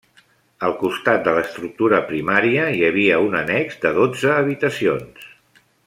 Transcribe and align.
Al 0.67 0.71
costat 0.77 1.21
de 1.27 1.33
l'estructura 1.39 1.99
primària 2.13 2.65
hi 2.77 2.81
havia 2.89 3.21
un 3.27 3.39
annex 3.43 3.79
de 3.85 3.93
dotze 4.01 4.33
habitacions. 4.39 5.31